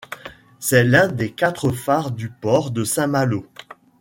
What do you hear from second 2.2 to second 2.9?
port de